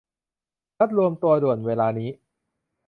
[0.77, 1.59] นัดรวมตัวด่วน!
[1.65, 2.09] เวลานี้!